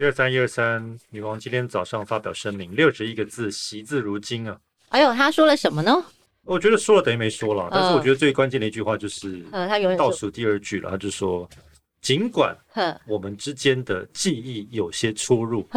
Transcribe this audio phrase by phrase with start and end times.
[0.00, 4.56] 一二三一二三，女王今天早上发表声明，六十一个字，惜字如金啊！
[4.88, 5.94] 哎呦，她说了什么呢？
[6.42, 11.46] 我觉得说了等于没说了，但是我觉得最关键的一句话就是，呃，她永远倒数第二句了，她就说，
[12.00, 12.56] 尽管
[13.06, 15.68] 我们之间的记忆有些出入，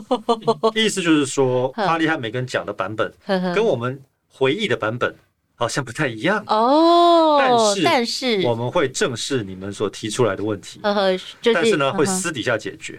[0.74, 3.12] 意思就是说，哈利和梅根讲的版本
[3.54, 5.14] 跟我们回忆的版本
[5.54, 6.42] 好像不太一样。
[6.46, 7.36] 哦。
[7.38, 8.40] 但是，但是。
[8.46, 12.98] 我们会正视你们所提出来的问题，但是呢，会私底下解决。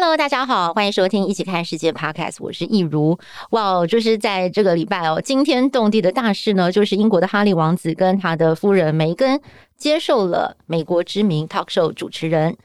[0.00, 3.18] Hello，大家好，欢迎收听《一起看世界》Podcast，我是易如。
[3.50, 9.40] 哇，就是在这个礼拜哦，惊天动地的大事呢，就是英国的哈利王子跟他的夫人梅根
[9.76, 12.56] 接受了美国知名 talk show 主持人。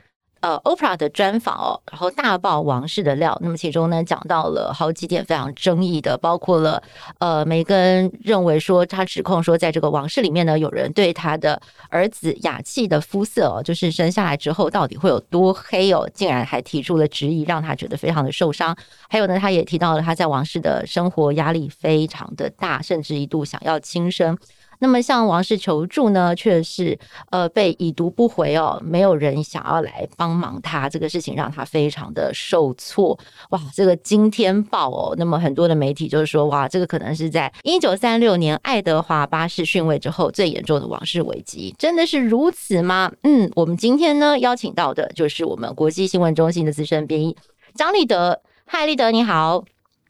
[0.44, 3.38] 呃，Oprah 的专访哦，然后大爆王室的料。
[3.41, 6.83] 那么其中呢，讲到了好几点非常争议的，包括了
[7.19, 18.75] 呃，梅根认为说，他指控说，在这个王室里面呢，有人对他的儿子雅契的肤色哦，就是生下来之后到底会有多黑哦，竟然还提出了质疑，让他觉得非常的受伤。
[19.08, 24.38] 还有呢，他也提到了他在王室的生活压力非常的大，甚至一度想要轻生。
[24.79, 26.97] 那么向王室求助呢，却是
[27.29, 33.17] 呃被已读不回哦，没有人想要来帮忙他，这个事情让他非常的受挫。
[33.49, 35.15] 哇，这个惊天爆哦！
[35.17, 43.11] 那么很多的媒体就是说，哇，这个可能是在一九三六年爱德华八世逊位之后最严重的王室危机，真的是如此吗？
[43.23, 47.35] 嗯，我们今天呢邀请到的就是我们国际新闻中心的资深编译
[47.75, 48.41] 张立德。
[48.65, 49.63] 嗨，立德你好。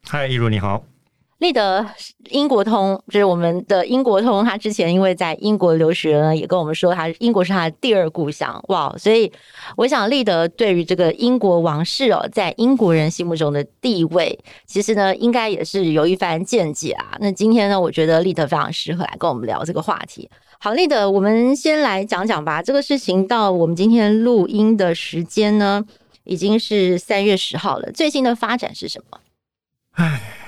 [0.07, 0.83] 嗨，一如你好。
[1.43, 1.85] 立德
[2.29, 4.45] 英国通，就是我们的英国通。
[4.45, 8.63] 他之前因为在英国留学呢，也跟我们说，他英国是他的第二故乡。
[8.69, 9.29] 哇，所以
[9.75, 17.17] 我想立德对于这个英国王室哦，在英国人心目中的地位，其实呢，应该也是有一番见解啊。
[17.19, 20.29] 那今天呢，我觉得立德非常适合来跟我们聊这个话题。
[20.59, 22.61] 好，立德，我们先来讲讲吧。
[22.61, 25.83] 这个事情到我们今天录音的时间呢，
[26.23, 27.91] 已经是三月十号了。
[27.91, 29.19] 最新的发展是什么？
[29.95, 30.42] 唉。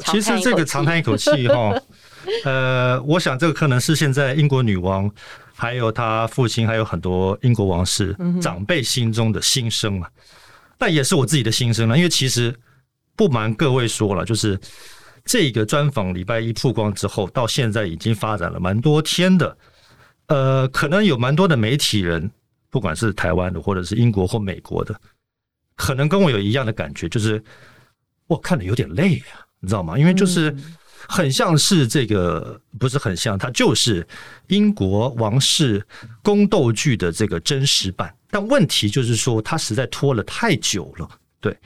[0.00, 1.74] 其实这个长叹一口气哈，
[2.44, 5.10] 呃，我想这个可能是现在英国女王，
[5.54, 10.10] 还有她父亲，还有很多英国王室长辈心中的心声啊。
[10.76, 12.54] 但也是我自己的心声了，因为其实
[13.14, 14.58] 不瞒各位说了，就是
[15.24, 19.56] 这个专访礼拜一曝光之后，到现在已经发展了蛮多天的。
[20.26, 22.30] 呃，可能有蛮多的媒体人，
[22.70, 24.94] 不管是台湾的，或者是英国或美国的，
[25.76, 27.42] 可能跟我有一样的感觉，就是
[28.26, 29.44] 我看的有点累啊。
[29.64, 29.98] 你知道吗？
[29.98, 30.54] 因为就是
[31.08, 34.06] 很像是这个，不是很像，它就是
[34.48, 35.84] 英国王室
[36.22, 38.14] 宫斗剧的这个真实版。
[38.30, 41.08] 但问题就是说，它实在拖了太久了。
[41.40, 41.56] 对，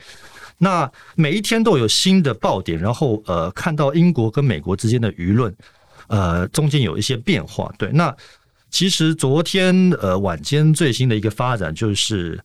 [0.57, 5.53] 那每一天都有新的爆点，然后呃，看到英国跟美国之间的舆论，
[6.07, 7.73] 呃，中间有一些变化。
[7.77, 8.15] 对，那
[8.69, 12.39] 其实昨天呃晚间最新的一个发展就是，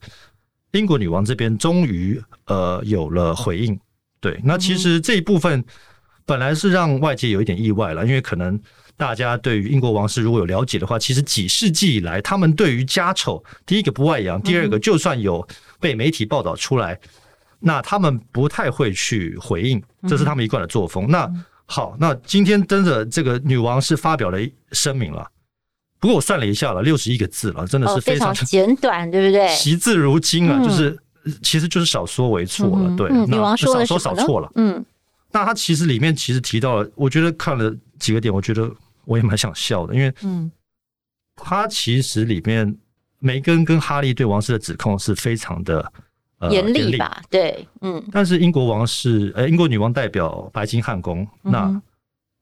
[0.71, 3.79] 英国女王这边终于呃有了回应。
[4.25, 5.63] 对，那其实这一部分
[6.25, 8.59] 本来是让外界有一点意外了，因为可能
[8.97, 15.47] 大家对于英国王室如果有了解的话，其实几世纪以来，他们对于家丑，第一个不外扬，第二个就算有
[15.79, 16.99] 被媒体报道出来，
[17.59, 21.05] 那他们不太会去回应，这是他们一贯的作风。
[21.07, 21.31] 那
[21.67, 24.39] 好，那今天真的这个女王是发表了
[24.71, 25.23] 声明了，
[25.99, 29.47] 不过我算了一下了，六十一个字了，真的是非常简短，对不对？
[29.53, 30.97] 惜字如金啊，就是。
[31.41, 34.83] 其实就是少说为错了，对，女王说的少说少错了，嗯，
[35.31, 38.69] 那他其实里面其实提到了，我觉得看了几个点，我觉得
[39.05, 40.51] 我也蛮想笑的，因为，嗯，
[41.35, 42.75] 他其实里面
[43.19, 45.91] 梅根跟哈利对王室的指控是非常的
[46.51, 51.81] 严厉吧，对，嗯，但是英国王室，呃，英国女王代表白金汉宫，那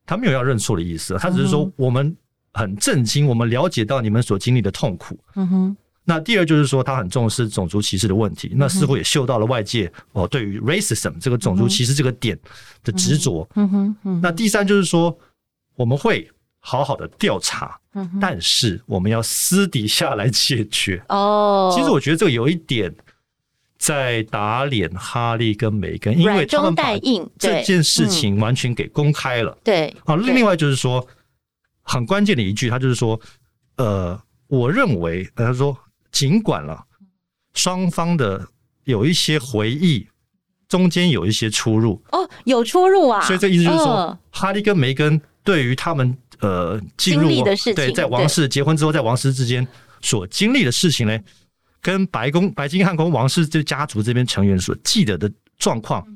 [0.04, 2.14] 他没有要认错的意思，他只是说我们
[2.52, 5.76] 很震惊，我们了解到你们所经历的痛苦，嗯哼。
[6.06, 12.38] 那第二就是说，他很重视种族歧视的问题，那似乎也嗅到了外界哦对于 racism 这个种族歧视这个点
[12.82, 13.48] 的执着。
[13.54, 15.18] 嗯哼，那第三就是说，
[15.76, 17.80] 我们会好好的调查，
[18.20, 21.02] 但是我们要私底下来解决。
[21.08, 22.94] 哦，其实我觉得这个有一点
[23.78, 26.94] 在打脸哈利跟梅根，因为他们把
[27.38, 29.56] 这件事情完全给公开了。
[29.64, 31.06] 对，啊，另外就是说，
[31.80, 33.18] 很关键的一句，他就是说，
[33.78, 35.74] 呃，我认为，他说。
[36.14, 36.80] 尽管了，
[37.54, 38.46] 双方的
[38.84, 40.06] 有一些回忆，
[40.68, 43.20] 中间有一些出入哦，有出入啊。
[43.22, 49.66] 所以这意思就是说，哦、哈利跟梅根对于他们呃进入的事情，对，在王室结婚之后，在王室之间
[50.02, 51.18] 所经历的事情呢，
[51.82, 55.28] 跟白宫、白金汉宫王室这家族这边成员所记得的
[55.58, 56.06] 状况，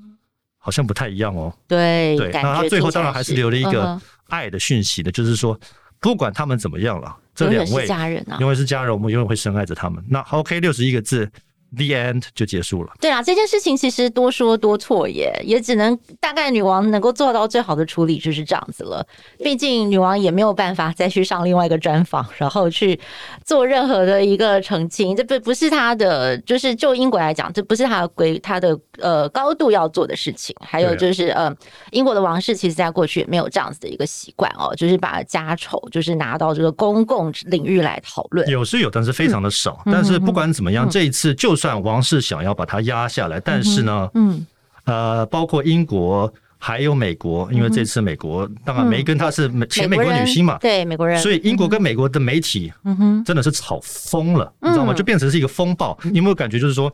[0.58, 1.52] 好像不太一样哦。
[1.66, 5.58] 对对，那他最后当然还是留了一个爱的讯息的，就是说，
[6.00, 7.16] 不管他们怎么样了。
[7.34, 10.04] 这两位家人啊，因为是家人，我们永远会深爱着他们。
[10.08, 11.30] 那 OK，六十一个字。
[11.76, 12.92] The end 就结束了。
[12.98, 19.06] 对啊，这件事情其实多说多错耶，也只能大概女王能够做到最好的处理就是这样子了。
[19.38, 22.98] 毕竟女王也没有办法再去上另外一个专访，然后去
[23.44, 25.14] 做任何的一个澄清。
[25.14, 30.56] 这不不是她的，就是就英国来讲，这不是她的规，她的呃高度要做的事情。
[30.60, 31.54] 还有就是呃，
[31.90, 38.48] 英国的王室其实在过去也没有这样子的一个习惯哦，就是把家丑就是拿到这个公共领域来讨论。
[38.48, 39.82] 有是有，但是非常的少。
[39.84, 41.57] 嗯、但是不管怎么样，嗯、这一次就。
[41.58, 44.46] 算王室想要把它压下来，但是呢，嗯，
[44.84, 54.94] 呃，包括英国还有美国，因为这次美国当然梅根她是前美国女星嘛，对美国人，所以英国跟美国的媒体，嗯哼，真的是吵疯了，你知道吗？
[54.94, 55.98] 就变成是一个风暴。
[56.04, 56.90] 你有没有感觉就是说，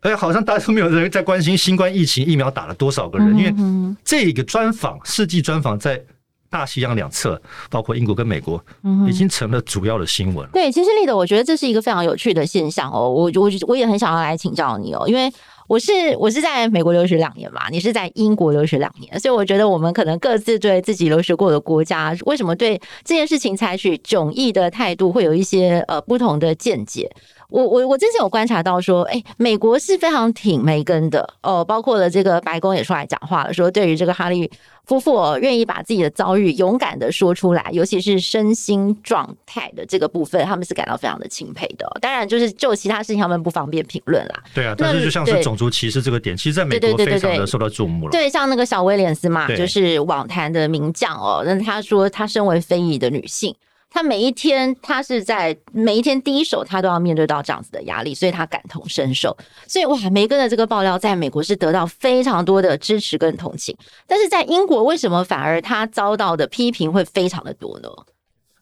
[0.00, 3.36] 哎，好像大家都没有人在关心新冠疫情疫苗打了多少个人？
[3.36, 3.54] 因为
[4.02, 6.02] 这个专访世纪专访在。
[6.50, 7.40] 大西洋两侧，
[7.70, 8.62] 包括英国跟美国，
[9.08, 10.48] 已经成了主要的新闻。
[10.52, 13.08] 对，其实立德，我觉得这是一个非常有趣的现象哦。
[13.08, 15.32] 我我我也很想要来请教你哦，因为
[15.68, 27.10] 我是我是在美国留学两年嘛，你是在英国留学两年，所以我觉得我们可能各自对自己留学过的国家，为什么对这件事情采取迥异的态度，会有一些呃不同的见解。
[27.48, 34.50] 我我我之前有观察到说，哎，美国是非常挺梅根的哦，包括了这个白宫也出来讲话了，说对于这个哈利
[34.84, 41.86] 夫妇哦，愿意把自己的遭遇勇敢的说出来，尤其是身心状态的这个部分，他们是感到非常的钦佩的。
[42.00, 44.42] 当然，就是就其他事情他们不方便评论啦。
[44.54, 48.10] 对啊，但是就像是种族歧视这个点，其实在美国非常的受到注目了。
[48.10, 53.54] 对，像那个小威廉斯嘛，就是网坛的名将哦，那他说他身为非裔的女性。
[53.96, 59.34] 他每一天，他是在每一天第一手，他都要面对到这样子的压力，所以他感同身受。
[59.66, 63.74] 所以哇，梅根的这个爆料在美国是得到非常多的支持跟同情，
[64.06, 67.88] 但是在英国为什么反而他遭到的批评会非常的多呢？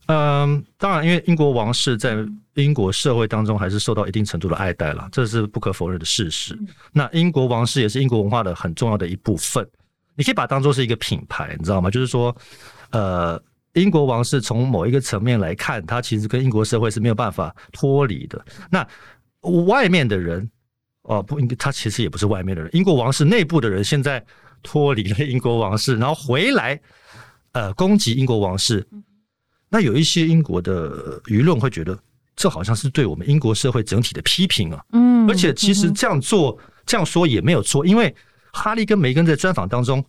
[0.06, 2.14] 嗯，当然，因为英国王室在
[2.54, 6.56] 英国社会当中还是受到一定程度的爱戴了，这是不可否认的事实。
[6.92, 9.68] 那英国王室也是英国文化的很重要的一部分，
[10.14, 11.90] 你可以把它当做是一个品牌，你知道吗？
[11.90, 12.32] 就是说，
[12.92, 13.42] 呃。
[13.74, 18.44] 英国王室从某一个层面来看，它其实跟英国社会是没有办法脱离的。
[18.70, 18.86] 那
[19.66, 20.48] 外面的人，
[21.02, 22.70] 哦，不应该，他其实也不是外面的人。
[22.72, 24.24] 英国王室内部的人现在
[24.62, 26.80] 脱离了英国王室，然后回来，
[27.52, 28.86] 呃，攻击英国王室。
[29.68, 31.98] 那有一些英国的舆论会觉得，
[32.36, 34.84] 这好像是对我们英国社会整体的批评啊。
[34.92, 36.56] 嗯，而且其实这样做、
[36.86, 38.14] 这样说也没有错，因为
[38.52, 40.04] 哈利跟梅根在专访当中。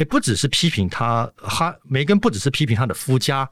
[0.00, 3.46] 也不只是批评他，哈梅根不只是批评他的夫家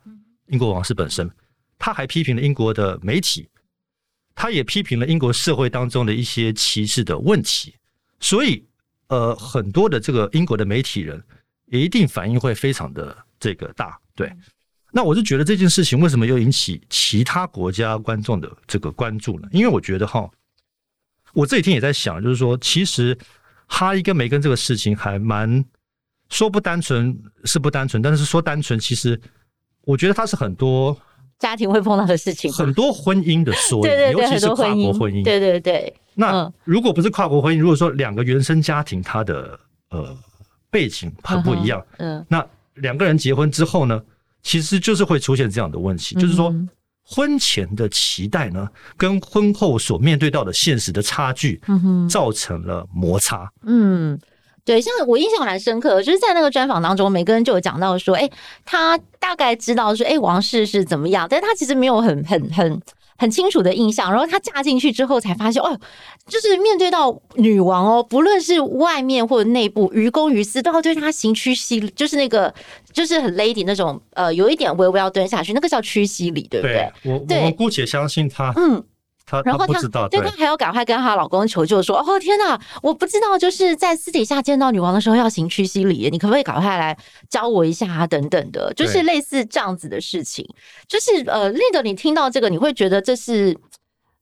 [0.47, 1.31] 英国王室本身，
[1.79, 3.47] 他还批评了英国的媒体，
[4.35, 7.75] 他也批评了英国社会当中的一些歧视的问题，
[8.19, 8.67] 所以
[9.09, 11.23] 呃，很多的这个英国的媒体人
[11.67, 14.01] 一定反应会非常的这个大。
[14.15, 14.33] 对，
[14.91, 19.49] 那我是觉得这件事情为什么又引起其他国家观众的这个关注呢？
[19.53, 20.27] 因为我觉得哈，
[21.35, 23.19] 我这几天也在想，就是说，其实
[23.67, 25.63] 哈伊跟梅根这个事情还蛮。
[26.29, 29.19] 说不单纯是不单纯，但是说单纯，其实
[29.83, 30.97] 我觉得它是很多
[31.39, 35.95] 家庭会碰到的事情，很多婚姻的缩影，对对对，尤其是跨国婚姻，对对对。
[36.15, 39.59] 那如果不是跨国婚姻，如果说两个原生家庭它的
[39.91, 40.17] 呃
[40.71, 42.45] 背景很不一样，嗯，那
[42.75, 44.03] 两个人结婚之后呢，
[44.43, 46.55] 其实就是会出现这样的问题，就是说
[47.05, 54.19] 婚前的期待呢，跟婚后所面对到的现实的差距，嗯哼，造成了摩擦，嗯。
[54.69, 58.29] 对，像我印象蛮深刻的，就是在那个专访当中，每个人就有讲到说，哎，
[58.67, 62.79] 他大概知道说，哎，王室是怎么样，但是他其实没有很很很
[63.17, 64.11] 很清楚的印象。
[64.13, 65.75] 然后他嫁进去之后才发现，哦，
[66.27, 72.53] 就是面对到女王哦，不论是外面或者内部，于公于私都要对她行屈膝，就是那个
[72.93, 76.93] 就是很 lady 那种，呃，有一点微微要蹲下去，那个叫屈膝礼，对不对？
[77.03, 78.85] 对我我们姑且相信她，嗯。
[79.45, 86.97] 然后她，对，她还要赶快跟她老公求救，说：“哦天哪，我不知道，就是在私底下见到女王的时候要行屈膝礼，你可不可以赶快来
[87.29, 88.07] 教我一下啊？
[88.07, 90.47] 等等的，就是类似这样子的事情。
[90.87, 93.57] 就是呃，立德，你听到这个，你会觉得这是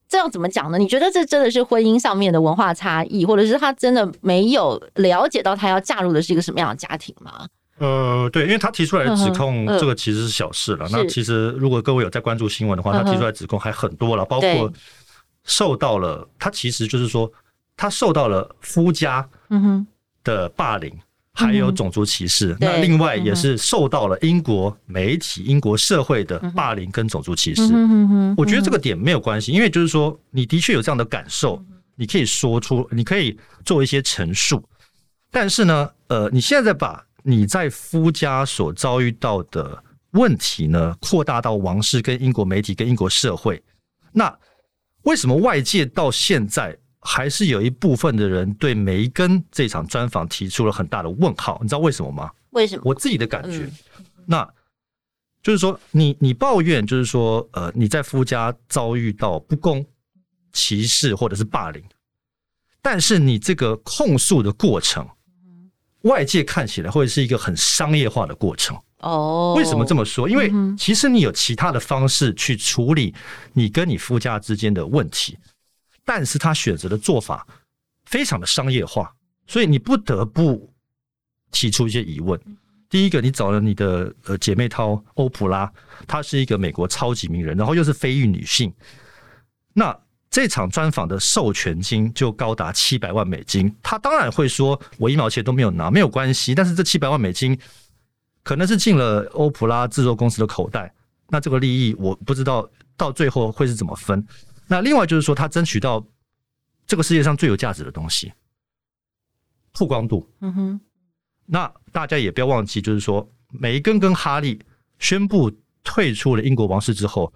[0.07, 0.77] 这样怎么讲呢？
[0.77, 7.47] 你觉得这真的是婚姻上面的文化差异，或者是她真的没有了解到她要嫁入的是一个什么样的家庭吗？”
[7.79, 10.87] 呃，对，因为他提出来的指控，这个其实是小事了。
[10.87, 14.71] 嗯、那其实如果各位有在关注新闻的话，他提出来指控还很多了，包括
[15.43, 17.31] 受到了他其实就是说，
[17.75, 19.27] 他受到了夫家
[20.23, 20.91] 的霸凌，
[21.33, 22.57] 还有种族歧视。
[22.59, 27.61] 那另外也是受到了英国媒体、英国社会的霸凌跟种族歧视。
[28.35, 31.63] 我觉得这个点没有关系，因为就是说，你的确有这样的感受，
[31.95, 34.63] 你可以说出，你可以做一些陈述。
[35.29, 43.61] 但是呢，呃，你现在把你在夫家所遭遇到的问题呢，扩大到王室跟英国媒体跟英国社会，
[44.13, 44.33] 那
[45.01, 51.59] 为什么外界到现在还是有一部分的人对梅根这场专访提出了很大的问号？
[51.61, 52.31] 你知道为什么吗？
[52.51, 52.83] 为什么？
[52.85, 54.49] 我自己的感觉，嗯、那
[55.43, 59.85] 就是说你，你你抱怨，就是说，呃，你在夫家遭遇到不公、
[60.53, 61.83] 歧视或者是霸凌，
[62.81, 65.05] 但是你这个控诉的过程，
[66.07, 68.75] 外界看起来会是一个很商业化的过程。
[69.01, 70.27] 哦，为什么这么说？
[70.27, 73.13] 因为其实你有其他的方式去处理
[73.53, 75.37] 你跟你夫家之间的问题，
[76.03, 77.45] 但是他选择的做法
[78.05, 79.13] 非常的商业化，
[79.45, 80.67] 所以你不得不
[81.51, 82.39] 提出一些疑问。
[82.89, 85.71] 第一个，你找了你的呃姐妹淘欧普拉，
[86.07, 88.73] 她是一个美国超级名人，然后又是非裔女性，
[89.73, 89.95] 那
[90.29, 97.57] 这场专访的授权金就高达七百万美金，他当然会说我一毛钱都没有拿，没有关系，但是这七百万美金。
[98.43, 100.93] 可能是进了欧普拉制作公司的口袋，
[101.27, 102.65] 那这个利益我不知道
[102.95, 104.25] 到最后会是怎么分。
[104.67, 106.01] 那另外就是说，他争取到
[106.85, 108.31] 这个世界上最有价值的东西——
[109.73, 110.25] 曝光度。
[110.39, 110.81] 嗯哼。
[111.45, 114.57] 那大家也不要忘记，就是说，梅根跟哈利
[114.97, 115.51] 宣布
[115.83, 117.33] 退出了英国王室之后，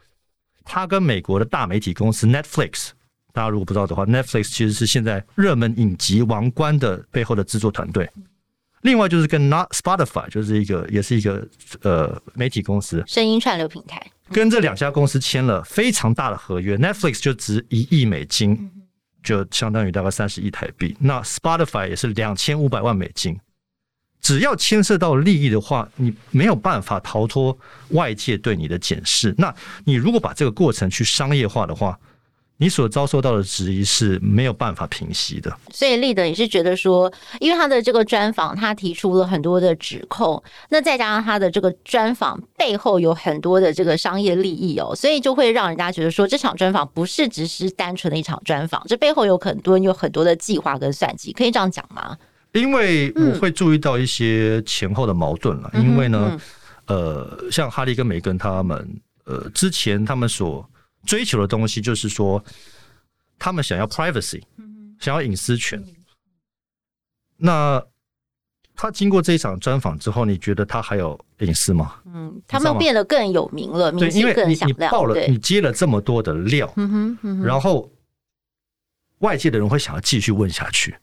[0.64, 2.90] 他跟美国的大媒体公司 Netflix，
[3.34, 8.10] 大家如果不知道的话，Netflix 其实是现在热门影集《王冠》的背后的制作团队。
[8.82, 11.48] 另外就是跟 Not Spotify，就是一个也是一个
[11.84, 16.76] 呃媒体公司，声音串流平台，跟这两家公司签了非常大的合约。
[16.78, 18.72] Netflix 就值一亿美金，
[19.22, 20.98] 就相当于大概三十亿台币。
[21.00, 23.40] 那 Spotify 也是两千五百万美金。
[24.22, 27.58] 只要牵涉到利益的话，你没有办法逃脱
[27.90, 29.34] 外界对你的检视。
[29.38, 29.54] 那
[29.86, 31.98] 你如果把这个过程去商业化的话，
[32.58, 52.16] 你所遭受到的质疑是没有办法平息的，所以立德也是觉得说，因为他的这个专访，他提出了很多的指控，那再加上他的这个专访背后有很多的这个商业利益哦，所以就会让人家觉得说，这场专访不是只是单纯的一场专访，这背后有很多有很多的计划跟算计，可以这样讲吗？
[52.54, 56.38] 因为我会注意到一些前后的矛盾了，嗯、因为呢，
[56.86, 60.70] 呃，像哈利跟梅根他们，呃，之前他们所
[61.06, 62.44] 追求的东西就是说，
[63.40, 64.42] 他们想要 privacy，
[65.00, 65.82] 想要隐私权。
[67.38, 67.82] 那
[68.76, 71.96] 他经过这一场专访之后，你觉得他还有隐私吗？
[72.14, 74.90] 嗯，他们变得更有名了，名气更响亮。
[74.90, 76.74] 你爆了，你接了这么多的料，
[77.44, 77.90] 然后。
[79.22, 80.96] 外界的人会想要继续问下去，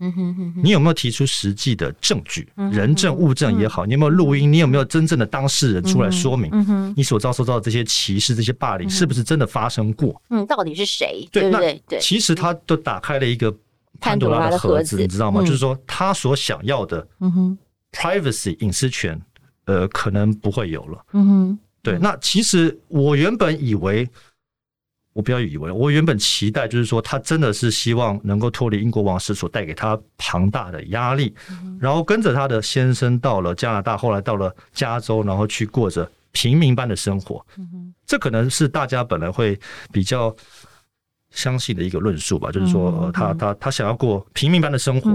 [0.63, 6.51] 你有没有提出实际的证据，人证物证也好，你有没有录音，你有没有真正的当事人出来说明，
[6.97, 10.21] 你所遭受到的这些歧视、这些霸凌是不是真的发生过？
[10.31, 11.29] 嗯，到底是谁？
[11.33, 11.83] 对不对？
[11.89, 13.55] 对，其实他都打开了一个
[14.01, 15.41] 潘多拉的盒子，你知道吗？
[15.43, 17.07] 就是说他所想要的
[17.93, 19.21] ，privacy 隐私权，
[19.67, 21.05] 呃，可能不会有了。
[21.13, 21.99] 嗯哼，对。
[21.99, 24.09] 那其实我原本以为。
[25.19, 31.35] 我不要以为，我原本期待就是说，他真的是希望能够脱离英国王室所带给他庞大的压力，
[31.81, 37.45] 然后跟着他的先生到了加拿大，后来到了加州，然后去过着平民般的生活。
[38.07, 39.59] 这可能是大家本来会
[39.93, 40.33] 比较。
[41.31, 45.11] 相信的一个论述吧，就是说，他他他想要过平民般的生活，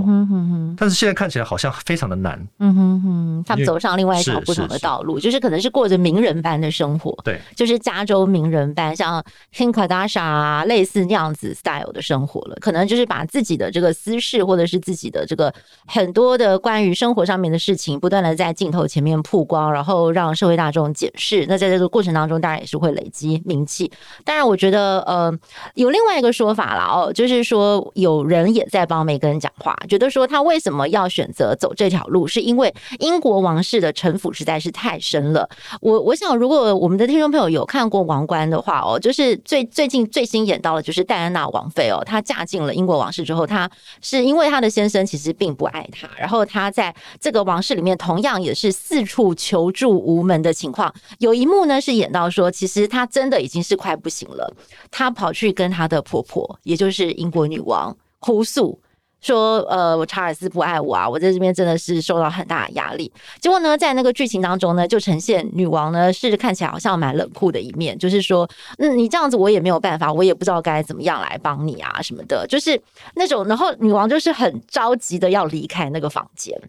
[0.78, 2.40] 但是现在看起来好像非常的难。
[2.60, 7.14] 嗯哼哼，他们走上另外一条不同的道路，就是可能是过着名人般的生活。
[7.24, 9.22] 对，就是加州名人般，像
[9.54, 12.56] Kim Kardashian 啊，类似那样子 style 的生活了。
[12.62, 15.54] 可能就是把自己的这个私事，或者是自己的这个
[15.88, 21.46] 很多的关于生活上面的事情，不断的在镜头前面曝光，然后让社会大众解释。
[21.50, 23.92] 那在这个过程当中，当然也是会累积名气。
[24.24, 25.34] 当然，我觉得呃，
[25.74, 26.03] 有另外。
[26.04, 35.50] 另外一个说法了哦，就是说有人也在帮梅根讲话，觉得说他为什么要选择走这条路，是因为英国王室的城府实在是太深了。
[35.80, 50.94] 我我想，如果我们的听众朋友有看过《王冠》的话哦，就是最最近最新演到的，就是戴安娜王妃哦，她嫁进了英国王室之后，她是因为她的先生其实并不爱她，然后她在这个王室里面同样也是四处求助无门的情况。
[51.20, 54.54] 有一幕呢是演到说，其实她真的已经是快不行了，
[54.92, 55.93] 她跑去跟她的。
[55.94, 58.80] 的婆婆，也就是英国女王哭诉，
[59.22, 63.12] 说呃，我查尔斯不爱我啊，我在这边真的是受到很大的压力。
[63.40, 72.82] 结果呢，在那个剧情当中呢，就呈现女王呢是看起来好像蛮冷酷的一面，就是说，嗯，你这样子我也没有办法，我也不知道该怎么样来帮你啊什么的，就是
[73.16, 73.46] 那种。
[73.46, 76.60] 然后女王就是很着急的要离开那个房间，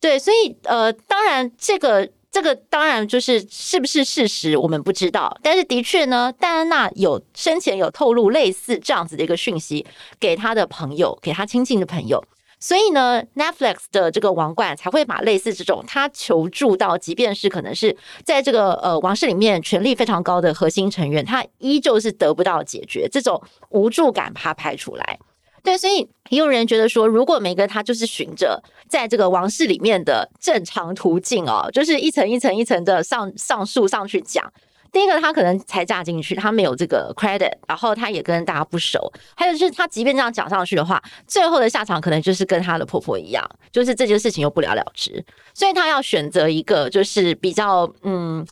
[0.00, 2.08] 对，所以呃，当然这个。
[2.34, 5.38] 这个当然就是是不是事实，我们不知道。
[5.40, 9.86] 但是的确呢，戴安娜有生前有透露类似这样子的一个讯息
[10.18, 12.20] 给他的朋友，给他亲近的朋友。
[12.58, 25.20] 所以呢，Netflix 的这个王冠才会把类似这种他求助到，即便是可能是在这个呃王室里面权力非常高的核心成员，他依旧是得不到解决，这种无助感，他拍出来。
[25.64, 34.52] 对，所以也有人觉得说，如果梅根他就是循着在这个王室里面的正常途径哦，就是一层一层一层的上上诉上去讲。
[34.92, 39.10] 第一个，他可能才嫁进去，他没有这个 credit，然后他也跟大家不熟。
[39.34, 45.24] 还有就是，他即便这样讲上去的话，最后的下场可能就是跟他的婆婆一样，就是这件事情又不了了之。
[45.54, 48.46] 所以他要选择一个就是比较嗯，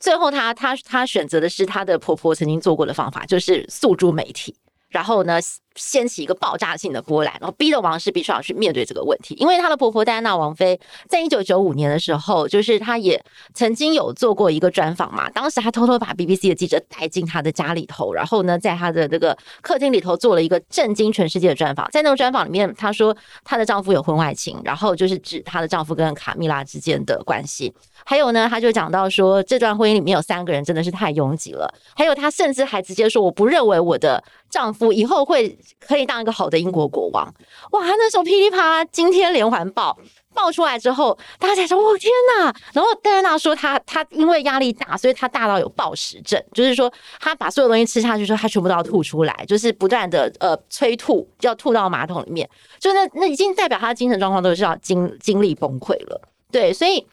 [0.00, 4.56] 最后他他他选择的是他的婆婆曾经做过的方法，就是诉诸媒体。
[4.88, 5.38] 然后呢，
[5.74, 9.34] 掀起一个爆炸性的波澜，然后逼得王室必须要去面对这个问题。
[9.34, 10.78] 因为她的婆婆戴安娜王妃，
[11.08, 13.22] 在一九九五年的时候，就是她也
[13.54, 15.28] 曾经有做过一个专访嘛。
[15.30, 21.88] 当时她偷偷把 BBC 的记者带进她的家里头，然后呢，在她的这个客厅里头做了一个震惊全世界的专访。
[21.90, 27.72] 在那个专访里面，她说她的丈夫有婚外情，然后就是指她的丈夫跟卡蜜拉之间的关系。
[28.08, 31.70] 还有呢，她就讲到说，这段婚姻里面有三个人真的是太拥挤了。
[31.94, 37.26] 还有，她甚至还直接说，我不认为我的丈夫以后会可以当一个好的英国国王。
[37.72, 39.94] 哇，他那时候噼里啪啦惊天连环爆
[40.32, 52.48] 爆出来之后，大家才说：“我天哪！”然后戴安娜说他：“他他因为压力大，所以他大到有暴食症，就是说他把所有东西吃下去，之后他全部都要吐出来，就是不断的呃催吐，要吐到马桶里面。
[52.78, 56.22] 就那那已经代表他的精神状况都是要经经历崩溃了。
[56.50, 57.06] 对，所以。”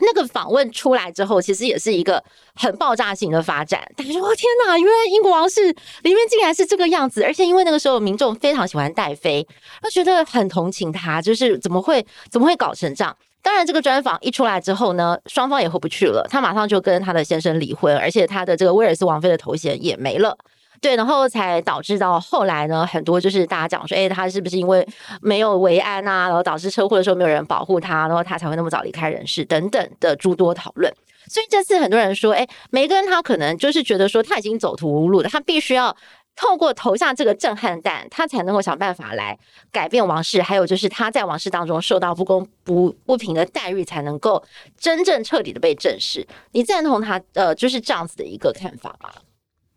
[0.00, 2.22] 那个访问出来之后，其实也是一个
[2.54, 3.80] 很爆炸性的发展。
[3.96, 4.78] 大家说：“，天哪！
[4.78, 5.62] 原来英国王室
[6.02, 9.46] 里面竟然是这个样子。”而且因为那个时候民众非常喜欢戴妃，
[9.80, 13.16] 他觉得很同情他，就是怎么会怎么会搞成这样？
[13.42, 20.36] 当然，这个专访一出来之后呢，双方也回不去了，他马上就跟他的先生离婚，而且他的这个威尔斯王妃的头衔也没了。
[20.84, 24.86] 对，然后才导致到后来呢，很多就是大家讲说，哎，他是不是因为
[25.22, 30.92] 没有维安啊，然后导致车祸的时候没有人保护他，然后他才会那么早离开人世等等的诸多讨论。
[31.26, 35.96] 所以这次很多人说，哎，梅根他可能就是觉得说他已经走投无路了，他必须要
[36.36, 39.38] 透过投下这个震撼弹，他才能够想办法来
[39.72, 44.44] 改变王室，还有就是他在王室当中受到不公不不平的待遇，才能够
[44.78, 46.26] 真正彻底的被正视。
[46.52, 49.08] 你赞同他呃就是这样子的一个看法吗？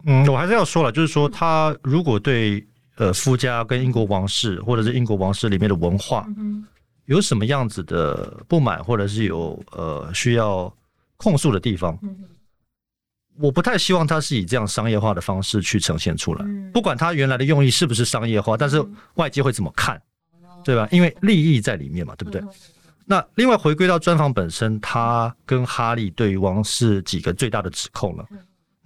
[0.07, 2.65] 嗯，我还是要说了，就是说，他如果对
[2.95, 6.25] 呃夫家跟英国王室或者是英国王室里面的文化
[7.05, 10.73] 有什么样子的不满，或者是有呃需要
[11.17, 11.99] 控诉的地方，
[13.37, 16.45] 我不太希望他是以这样商业化的方式去呈现出来。
[16.73, 18.83] 不管他原来的用意是不是商业化，但是
[19.15, 20.01] 外界会怎么看，
[20.63, 20.87] 对吧？
[20.89, 22.41] 因为利益在里面嘛，对不对？
[23.05, 28.25] 那另外回归到专访本身，他跟哈利对于王室几个最大的指控了。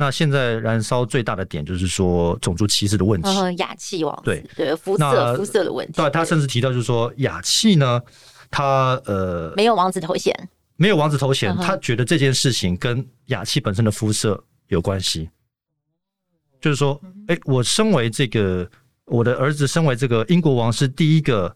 [0.01, 5.93] 那现在燃烧最大的点就是说种族歧视的问题，雅气王对对肤色肤色的问题。
[5.93, 8.01] 对，他甚至提到就是说雅气呢，
[8.49, 10.35] 他呃没有王子头衔，
[10.75, 15.29] 没有王子头衔，他觉得这件事情跟雅气本身的肤色有关系。
[16.59, 18.67] 就是说，哎，我身为这个
[19.05, 21.55] 我的儿子，身为这个英国王室第一个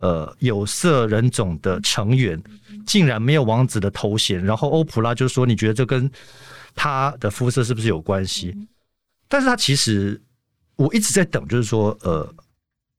[0.00, 2.42] 呃有色人种的成员，
[2.84, 4.44] 竟然没有王子的头衔。
[4.44, 6.10] 然后欧普拉就说：“你觉得这跟？”
[6.74, 8.54] 他的肤色是不是有关系？
[9.28, 10.20] 但是他其实
[10.76, 12.34] 我一直在等，就是说，呃，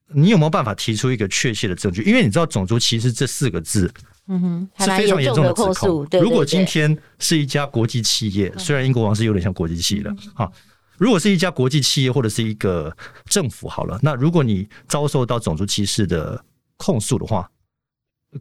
[0.07, 2.01] 你有没有办法提出一个确切的证据？
[2.03, 3.91] 因为你知道，种族歧视这四个字，
[4.27, 6.07] 嗯哼，是非常严重的指控。
[6.21, 10.51] 如果今天是一家国际企业，虽然英国王室有点像国际企业了，啊，
[10.97, 16.43] 如果是一家国际企业或者是一个政府，好了，那如果你遭受到种族歧视的
[16.77, 17.49] 控诉的话，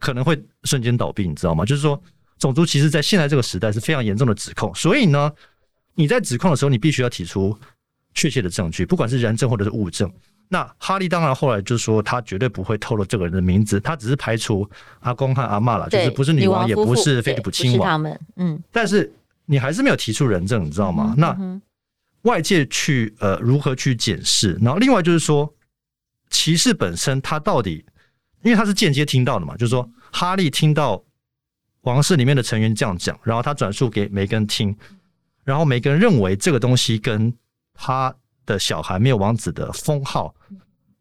[0.01, 1.65] 可能会瞬间倒闭，你知道吗？
[1.65, 2.01] 就是说。
[2.39, 5.33] 种族其实，在现在这个时代是非常严重的指控，所以呢，
[5.95, 7.57] 你在指控的时候，你必须要提出
[8.13, 10.13] 确切的证据，不管是人证或者是物证。
[10.49, 14.69] 那哈利当然后来就说，他绝对不会透露这个人的名字，他只是排除
[15.01, 18.63] 阿公和阿嬷了，就是不是女王，也不是菲利普亲王，他们，嗯。
[18.71, 19.11] 但是
[19.47, 21.15] 你还是没有提出人证，你知道吗？
[21.17, 21.35] 那
[22.23, 24.59] 外界去呃如何去检视？
[24.61, 25.51] 然后另外就是说，
[26.31, 27.85] 歧视本身，他到底，
[28.43, 31.03] 因为他是间接听到的嘛，就是说哈利听到。
[31.85, 34.77] 王室里面的成员这样讲，然后他转述给梅根听，
[35.45, 37.33] 然后梅根认为这个东西跟
[37.73, 40.35] 他的小孩没有王子的封号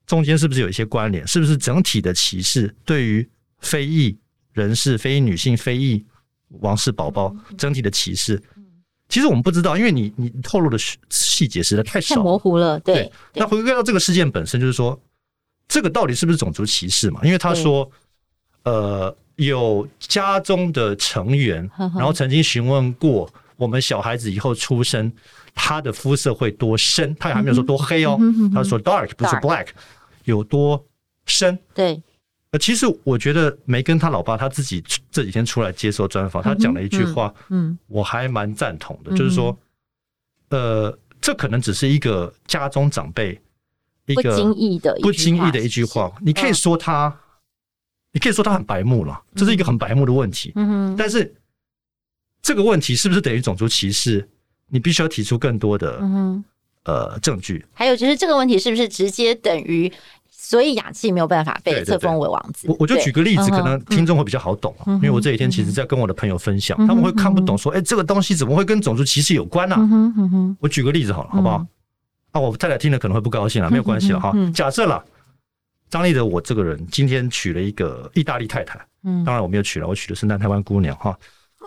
[0.06, 1.26] 中间是不是有一些关联？
[1.26, 3.28] 是不是整体的歧视对于
[3.60, 4.18] 非裔
[4.52, 6.06] 人士、非裔女性、非裔
[6.60, 8.42] 王室宝宝整体的歧视？
[9.10, 10.78] 其实我们不知道，因为你你透露的
[11.10, 12.80] 细节实在太少，太模糊了。
[12.80, 15.00] 对，对，那回归到这个事件本身，就是说
[15.68, 17.22] 这个到底是不是种族歧视嘛？
[17.24, 17.90] 因为他说，
[18.64, 25.12] 呃，有家中的成员，然后曾经询问过我们小孩子以后出生。
[25.56, 27.16] 他的肤色会多深？
[27.20, 28.18] 他也还没有说多黑哦，
[28.52, 29.68] 他说 dark 不是 black，
[30.24, 30.84] 有多
[31.28, 31.56] 深？
[31.76, 32.02] 对，
[32.50, 39.56] 呃，其实我觉得梅根他老爸他自己这几天出来接受专访，他讲了一句话，嗯，我还蛮赞同的，就是说，
[40.50, 43.40] 呃，这可能只是一个家中长辈
[44.08, 47.16] 一个不经意的不经意的一句话，你可以说他，
[48.14, 51.34] 你可以说他很白目了，这是一个很白目的问题，嗯，但是
[52.42, 54.26] 这个问题是不是等于种族歧视？
[54.70, 56.00] 你必须要提出更多的
[56.86, 59.92] 呃证据，还有就是这个问题是不是直接等于，
[60.32, 62.68] 所以雅契没有办法被册封为王子？
[62.70, 70.56] 我我就举个例子，可能听众会比较好懂，啊因为我这几天其实在跟我的朋友分享，他们会看不懂，说，哎，这个东西怎么会跟种族歧视有关呢？
[70.60, 71.66] 我举个例子好了，好不好？
[72.32, 74.34] 啊，我太太听了可能会不高兴了，没有关系了哈。
[74.54, 75.04] 假设了
[75.94, 78.84] 张立德，我这个人今天娶了一个意大利太太，
[79.24, 81.16] 当然我没有娶了，我娶的是南台湾姑娘哈。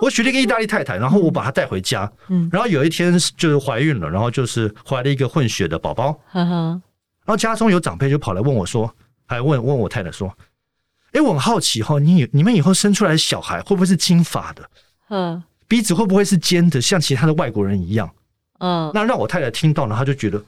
[0.01, 6.83] 我娶了一个意大利太太，然后我把她带回家，嗯，然后有一天就是怀孕了，然后就是怀了一个混血的宝宝，然
[7.25, 8.93] 后家中有长辈就跑来问我说，
[9.27, 10.37] 还问问我太太说，
[11.13, 14.71] 哎，我很好奇哈，你你们以后生出来的小孩会不会是金发的？
[15.11, 18.13] 嗯，鼻子会不会是尖的，像其他的外国人一样？
[18.59, 20.45] 嗯，那让我太太听到呢，她就觉得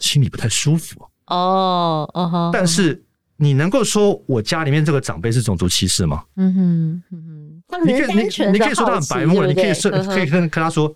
[0.00, 1.08] 心里不太舒服。
[1.28, 3.02] 哦，哦哈，但是。
[3.40, 6.24] 你能够说我家里面这个长辈是种族歧视吗？
[6.34, 10.92] 嗯哼，嗯哼，你可以你你可以说他很白目，你可以说可以跟跟他说，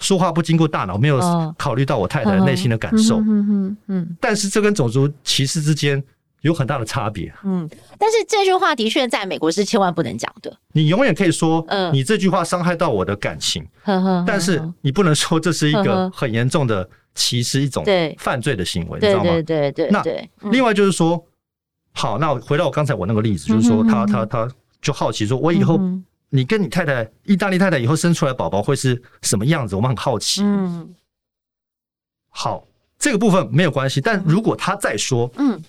[0.00, 1.20] 说话不经过大脑，没有
[1.58, 3.18] 考虑到我太太内心的感受。
[3.18, 6.02] 嗯哼，嗯，但是这跟种族歧视之间
[6.44, 7.32] 有很大的差别。
[7.44, 10.56] 嗯，但是这句话的确在美国是千万不能讲的。
[10.72, 13.66] 你永远可以说，嗯你这句话伤害到我的感情。
[14.26, 17.84] 但是你不能说这是一个很严重的歧视，一种
[18.18, 19.30] 犯罪的行为，你知道吗？
[19.42, 20.30] 对对对。
[20.40, 21.22] 那另外就是说。
[21.96, 24.50] 好，那回到我刚才我那个例子，就是说他他他
[24.82, 25.78] 就好奇说，我以后
[26.28, 29.76] 你跟你太太意大利太太以后生出来宝宝会是什么样子？
[29.76, 30.42] 我们很好奇。
[30.42, 30.92] 嗯，
[32.30, 32.66] 好，
[32.98, 34.00] 这个部分没有关系。
[34.00, 35.62] 但如果他再说，嗯，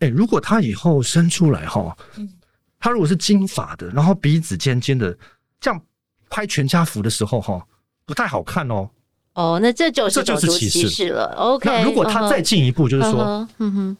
[0.00, 1.96] 哎，如果他以后生出来哈，
[2.78, 5.16] 他如果是金发的，然后鼻子尖尖的，
[5.60, 5.80] 这样
[6.28, 7.64] 拍全家福的时候哈，
[8.04, 8.88] 不太好看哦。
[9.34, 11.32] 哦，那这就是这就是歧视了。
[11.36, 13.96] OK，那如果他再进一步，就是说，嗯哼。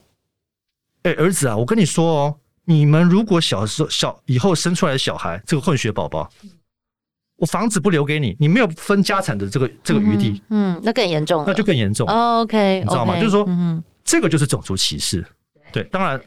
[1.03, 6.29] 哎，儿子啊，我跟你说哦，你们如果小时候小以后生出来的小孩，这个混血宝宝，
[7.37, 12.07] 我房子不留给你，你没有分家产的这个这个余地，嗯，那更严重，那就更严重。
[12.09, 13.17] OK，你知道吗？
[13.17, 13.47] 就是说，
[14.05, 15.25] 这个就是种族歧视。
[15.73, 16.21] 对，当然，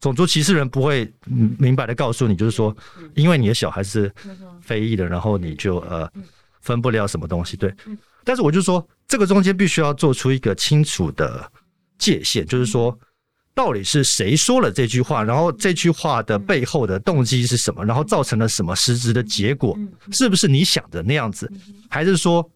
[0.00, 1.12] 种族歧视人不会
[1.58, 2.76] 明白的告诉你，就是说，
[3.14, 4.12] 因为你的小孩是
[4.60, 6.10] 非裔的，然后你就呃
[6.60, 7.56] 分不了什么东西。
[7.56, 7.74] 对，
[8.24, 11.50] 但是我就说，这个中间必须要做出一个清楚的
[11.98, 12.98] 界限，就是说。
[13.54, 15.24] 到底是谁说了这句话？
[15.24, 17.84] 然后这句话的背后的动机是什么？
[17.84, 19.76] 然后造成了什么实质的结果？
[20.12, 21.50] 是不是你想的那样子？
[21.90, 22.48] 还是说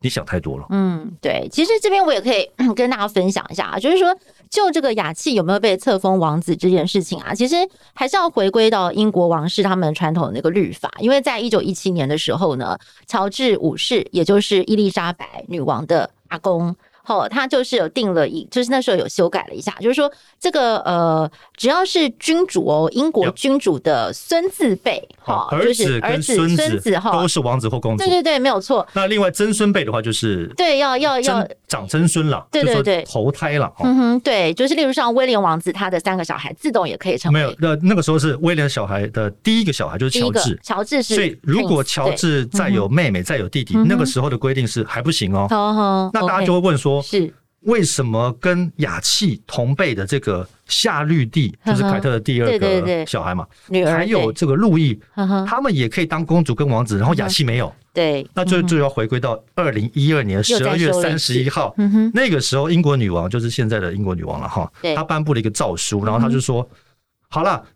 [0.00, 0.66] 你想太多了？
[0.70, 1.48] 嗯，对。
[1.52, 4.08] 其实这边我也可以 跟大家分享一下啊，就是说，
[4.50, 7.56] 就这个雅气有没有被册封王子这件事情啊，其实
[7.94, 16.74] 还是要回归到英国王室他们传统的那个律法，因为在一九一七年的时候呢，乔治五世，也就是伊丽莎白女王的阿公。
[17.08, 28.86] 哦，他就是有定了一，就是那时候有修改了一下，就是说这个呃，只要是君主哦，英国君主的孙子辈，好，儿子跟孙子哈都是王子或公主，对对对，没有错。
[28.92, 37.40] 那另外曾孙辈的话，就是对，要要要长曾孙了，对对对，投胎了，嗯哼，对，就是例如像威廉王子，他的三个小孩自动也可以成为。
[37.40, 45.46] 没有，那那个时候是威廉小孩的第一个小孩就是乔治，乔治是，所以如果乔治再有妹妹再有弟弟，那个时候的规定是还不行哦。
[46.12, 47.32] 那大家就会问说，是。
[47.62, 54.98] 为什么跟雅契同辈的这个夏绿蒂，就是凯特的第二个小孩嘛，女儿，还有这个路易，
[55.44, 57.70] 他们也可以当公主跟王子，然后雅契没有？
[57.92, 61.74] 对，那就就要回归到二零一二年十二月三十一号，
[62.14, 66.66] 那个时候英国女王就是现在的英国女王了哈，她颁布了一个诏书，然后她就说
[67.28, 67.66] ：“好了，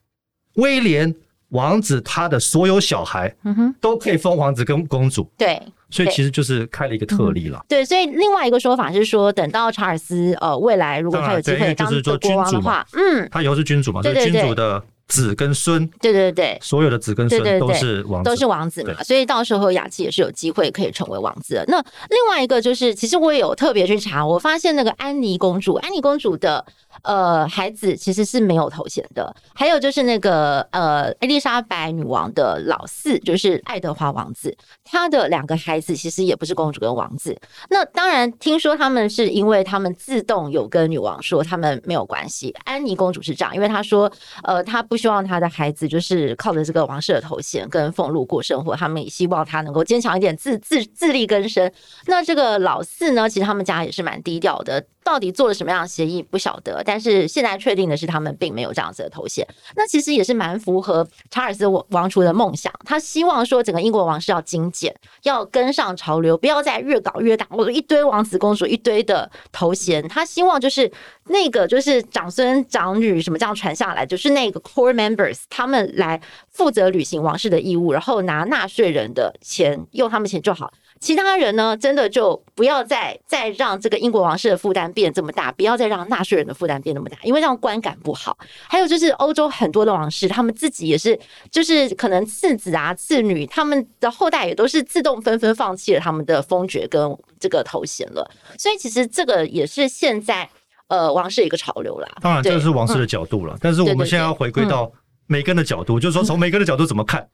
[0.55, 1.13] 威廉
[1.53, 3.35] 王子他的所有小孩，
[3.81, 5.59] 都可以封王子跟公主。”对。
[5.91, 7.62] 所以其实就是开了一个特例了。
[7.69, 21.65] 对，所以另外一个说法是说，等到查尔斯呃未来如果他有机会当君主的话，嗯，他以后是君主嘛，就是君主的子跟孙，对对对，所有的子跟孙都是王子，都是王子嘛，所以到时候雅琪也是有机会可以成为王子的。
[21.69, 21.77] 那
[22.09, 26.65] 另外一个就是，其实我也有特别去查，我发现那个安妮公主，安妮公主的。
[27.03, 29.35] 呃，孩子其实是没有头衔的。
[29.55, 37.37] 还有就是那个呃，伊丽莎白女王的老四，就是爱德华王子，他的两个孩子其实也不是公主跟王子。
[37.71, 42.55] 那当然，听说他们是因为他们自动有跟女王说他们没有关系。
[42.65, 44.11] 安妮公主是这样，因为她说，
[44.45, 51.71] 呃，她不希望她的孩子就是靠着这个王室的头衔跟俸禄过生活，他们也希望他能够坚强一点，自自自力更生。
[52.07, 54.85] 那这个老四呢，其实他们家也是蛮低调的。
[55.05, 59.47] 到底做了什么样的协议不晓得，但是现在确定的是他们并没有这样子的头衔。
[59.77, 70.07] 那其实也是蛮符合查尔斯王王储的梦想，他希望说整个英国王室要精简，要跟上潮流，不要再越搞越大，或者一堆王子公主一堆的头衔。
[70.09, 70.91] 他希望就是
[71.27, 80.73] 那个就是长孙长女什么这样传下来，就是那个 core members 他们来负责履行王室的义务，然后拿纳税人的钱，用他们钱就好。
[81.03, 88.38] 其他人呢，真的就不要再再让这个英国王室的负担变这么大，不要再让纳税人的负担变那么大，因为这样观感不好。
[88.69, 91.19] 还有就是欧洲很多的王室，他们自己也是，
[91.51, 98.31] 就是可能次子啊、次女，他们的后代也都是自动纷纷放弃了他们的封爵跟这个头衔了。
[98.57, 100.49] 所以其实这个也是现在
[100.87, 102.09] 呃王室一个潮流啦。
[102.21, 104.91] 当然，这个是王室的角度了，但是我们现在要回归到。
[105.33, 107.27] 梅根的角度，就是说从梅根的角度怎么看？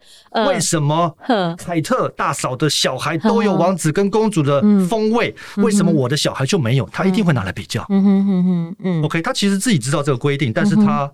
[0.46, 1.12] 为什么
[1.58, 5.34] 凯特大嫂的小孩都有王子跟公主的风味？
[5.56, 6.88] 为什么我的小孩就没有？
[6.92, 7.84] 他一定会拿来比较。
[7.88, 11.12] 嗯哼哼哼，嗯，OK，他其实自己知道这个规定，但是他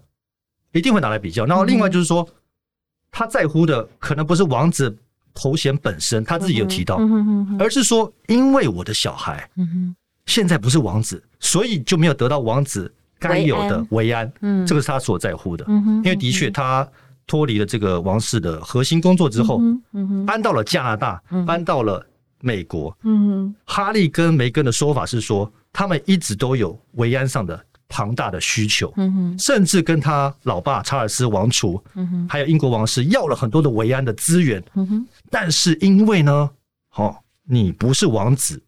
[0.73, 1.47] 一定会拿来比较。
[1.47, 2.29] 然后另外就是说，
[3.11, 4.95] 他在乎的可能不是王子
[5.33, 7.01] 头衔本身，他自己有提到，
[7.59, 9.49] 而是说，因为我的小孩，
[10.27, 12.93] 现在不是王子，所以就没有得到王子。
[13.31, 16.87] 该有的维安，嗯，这个是他所在乎的，嗯哼，因为的确他
[17.27, 19.61] 脱离了这个王室的核心工作之后，
[19.93, 22.05] 嗯哼，搬到了加拿大，搬到了
[22.41, 27.59] 美国，嗯哼，哈利跟梅根的说法是说，他们一直都有维安上的
[27.89, 36.51] 庞大的需求，嗯哼，甚至跟他老爸查尔斯王储，嗯哼，还有英国王室要了很多的维安的资源，嗯哼，但是因为呢，
[36.97, 38.63] 哦，你不是王子。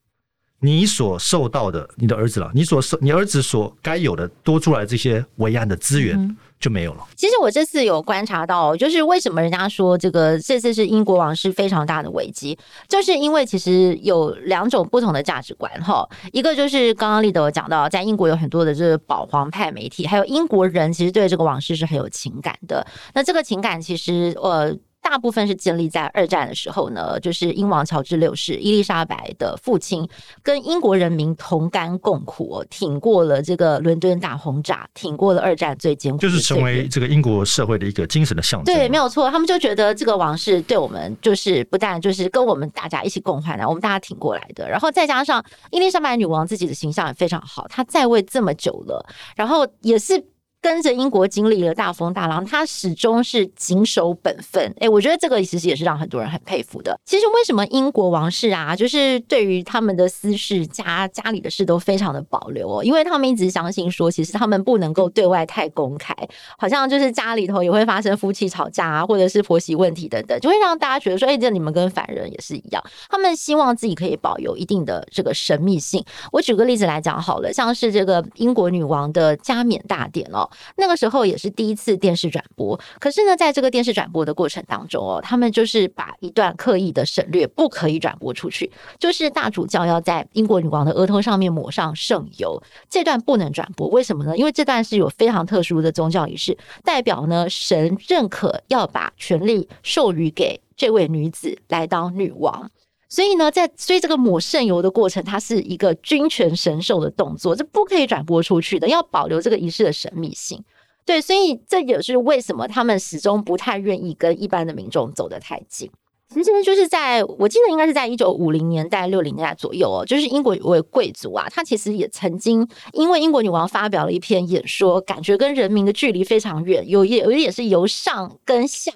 [0.59, 7.05] 你所受到的，你的儿子了，你所受，你儿子所该有的多出来这些维安的资源就没有了。
[7.14, 16.09] 其实我这次有观察到，就是为什么人家说这个这次是英国王室非常大的危机，就是因为其实有两种不同的价值观哈。
[16.33, 22.85] 一个就是刚刚立德讲到，在英国有很多的这个保皇派媒体，还有英国人其实对这个王室是很有情感的。
[23.12, 24.75] 那这个情感其实呃。
[25.09, 30.07] 大部分是建立在二战的时候呢，就是英王乔治六世伊丽莎白的父亲
[30.42, 38.75] 跟英国人民同甘共苦，挺过了这个伦敦大轰炸，挺过了二战最艰苦，就是成为这个英国社会的一个精神的象征。
[38.75, 44.69] 对，没有错，他们就觉得这个王室对我们就是不但就是跟我们大家一起共患难，我们大家挺过来的。
[44.69, 50.23] 然后再加上伊丽莎白女王自己的形象也非常好，她在位这么久了，然后也是。
[50.66, 54.74] 跟着英国经历了大风大浪，他始终是谨守本分。
[54.81, 56.98] 哎，我觉得这个其实也是让很多人很佩服的。
[57.05, 66.12] 其实为什么英国王室啊，就是对于他们的私事、家家里的事都非常的保留哦，因为他们一直相信说，其实他们不能够对外太公开，
[66.59, 72.83] 好像就是家里头也会发生夫妻吵架啊，或者是婆媳问题等等，就会让大家觉得说，哎，这你们跟凡人也是一样。
[73.09, 76.05] 他们希望自己可以保有一定的这个神秘性。
[76.33, 80.50] 我举个例子来讲好了，像是这个英国女王的加冕大典哦。
[80.77, 93.88] 那个时候也是第一次电视转播，可是呢，在这个电视转播的过程当中哦，他们就是把一段刻意的省略，不可以转播出去，就是大主教要在英国女王的额头上面抹上圣油，这段不能转播。
[93.88, 94.37] 为什么呢？
[94.37, 102.71] 因为这段是有非常特殊的宗教仪式，代表呢神认可要把权力授予给这位女子来当女王。
[103.09, 110.62] 所以呢，在所以这个抹圣油的过程，它是一个君权神授的动作，这不可以转播出去的，要保留这个仪式的神秘性。
[111.05, 115.88] 对，所以这也是为什么他们始终不太愿意跟一般的民众走得太近。
[116.35, 128.92] 其实就是在我记得应该是在一九五零年代、六零年代左右哦，就是英国有位贵族啊，他其实也曾经因为英国女王发表了一篇演说，感觉跟人民的距离非常远，有也有也是由上跟下。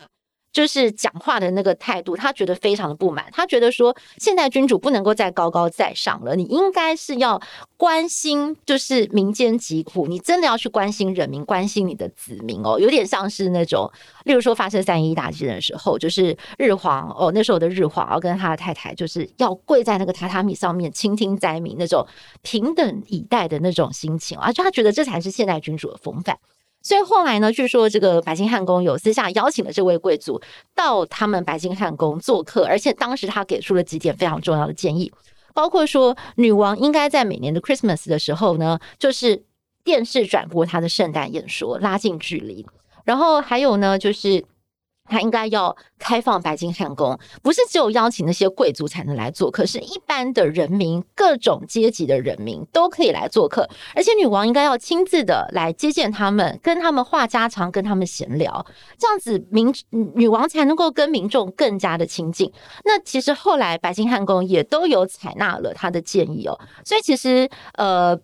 [0.52, 3.26] 就是讲话的那个态度，他觉得非常的不满。
[3.32, 7.40] 他觉得说，现代君主不能够再高高在上了，你应该是要
[7.76, 12.78] 关心，就是民间疾苦，你真的要去关心人民，关心你的子民哦。
[12.80, 13.90] 有点像是那种，
[14.24, 22.06] 例如说发生三一大地震的时候，就是日皇哦，那时候的日皇要跟他的太太，就是要跪在那个榻榻米上面倾听灾民那种
[22.42, 26.36] 平等以待的那种心情啊，就他觉得这才是现代君主的风范。
[26.83, 30.40] 所以后来呢，据说这个白金汉宫有私下邀请了这位贵族
[30.75, 35.12] 到他们白金汉宫做客，而且当时他给出了几点非常重要的建议，
[35.53, 39.43] 包括说女王应该在每年的 Christmas 的时候呢，就是
[39.85, 42.66] 电视转播她的圣诞演说，拉近距离，
[43.05, 44.45] 然后还有呢，就是。
[45.11, 53.68] 他应该要开放白金汉宫，不是只有邀请那些贵族才能来做客，是一般的人民，各种阶级的人民都可以来做客。
[53.94, 58.64] 而且女王应该要亲自的来接见他们，跟他们话家常，跟他们闲聊，
[58.96, 62.51] 这样子民女王才能够跟民众更加的亲近。
[62.85, 68.16] 那其实后来白金汉宫也都有采纳了他的建议哦，所以其实呃，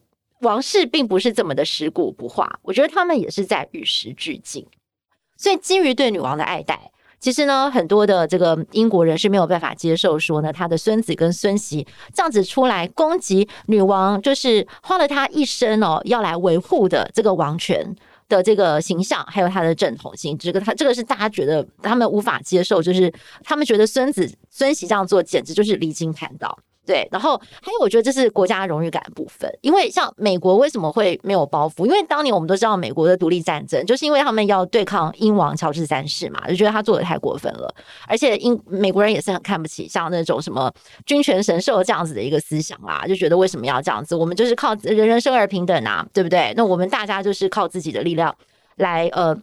[0.43, 4.65] 王室并不是这么的食古不化，我觉得他们也是在与时俱进。
[5.37, 17.95] 所以，基于对女王的爱戴，其实呢，很多的这个英国人是没有办法接受说呢，他的孙子跟孙媳这样子出来攻击女王，就是花了他一生哦要来维护的这个王权
[18.29, 20.37] 的这个形象，还有他的正统性。
[20.39, 26.59] 这个他这个是大家觉得他们无法接受，就是他们觉得孙子孙媳这样做简直就是离经叛道。
[26.87, 31.85] 对，然后还有，我觉得这是国家荣誉感部分，因为像美国为什么会没有包袱？
[31.85, 37.75] 因为当年我们都知道美国的独立战争，就是因为他们要对抗英王乔治三世嘛，就觉得他做的太过分了，
[38.07, 40.73] 而且英美国人也是很看不起像那种什么
[41.05, 44.15] 君权神授这样子的一个思想啦，就觉得为什么要这样子？
[44.15, 46.55] 我们就是靠人人生而平等啊，对不对？
[46.57, 48.35] 那我们大家就是靠自己的力量
[48.77, 49.37] 来呃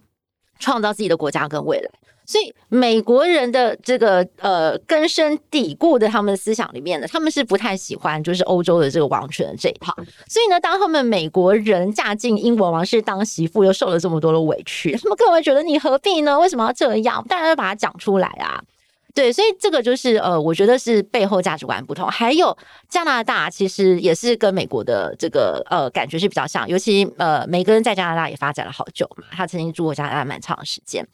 [0.59, 1.89] 创造自己的国家跟未来。
[2.25, 9.93] 所以美国人的这个呃根深蒂固的他们的思想里面呢，他们是不太喜欢就是欧洲的这个王权的这一套。
[10.27, 16.39] 所以呢，当他们美国人嫁进英国王室当媳妇，又受了这么多的委屈，他们更会觉得你何必呢？
[16.39, 17.23] 为什么要这样？
[17.27, 18.61] 当然要把它讲出来啊。
[19.15, 22.07] 对，所以这个就是呃，我觉得是背后价值观不同。
[22.07, 22.57] 还有
[22.89, 31.07] 加拿大其实也是跟美国的这个呃感觉是比较像，尤其呃梅根在加拿大也发展了好久嘛，他曾经住过加拿大蛮长时间。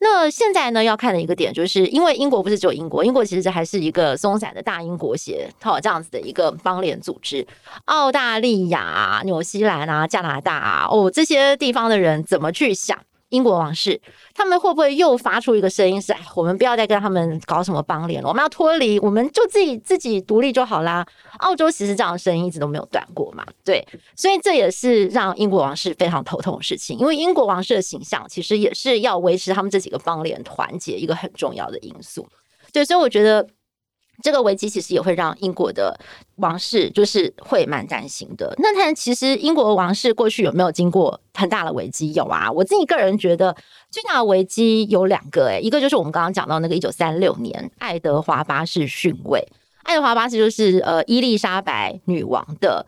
[0.00, 7.46] 那现在呢，要看的一个点，就是因为英国不是只有英国，英国其实还是一个松散的大英国协，好这样子的一个邦联组织。
[7.84, 12.98] 澳大利亚、纽西兰啊、加拿大啊，哦，这些地方的人怎么去想？
[13.32, 14.00] 英国王室，
[14.34, 21.04] 他们会不会又发出一个声音是：哎，我们不要再跟他们搞什么邦联了，我们要脱离，我们就自己自己独立就好啦。
[21.38, 32.28] 澳洲其实这样的声音一直都没有断过嘛，对，所以这也是让英国王室非常头痛的事情，因为英国王室的形象其实也是要维持他们这几个邦联团结一个很重要的因素。
[32.72, 33.48] 对，所以我觉得。
[34.22, 35.98] 这个危机其实也会让英国的
[36.36, 38.54] 王室就是会蛮担心的。
[38.58, 42.12] 那他其实英国王室过去有没有经过很大的危机？
[42.12, 43.56] 有啊，我自己个人觉得
[43.90, 49.46] 最大的危机有两个，诶，一个就是我们刚刚讲到那个一九三六年爱德华八世逊位。
[49.84, 52.86] 爱德华八世就是呃伊丽莎白女王的